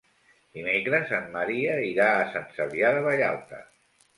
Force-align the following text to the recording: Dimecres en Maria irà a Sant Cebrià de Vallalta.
Dimecres 0.59 1.13
en 1.17 1.27
Maria 1.35 1.75
irà 1.89 2.09
a 2.15 2.25
Sant 2.33 2.51
Cebrià 2.59 2.91
de 2.97 3.05
Vallalta. 3.11 3.63